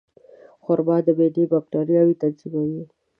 [0.63, 2.83] خرما د معدې باکتریاوې تنظیموي.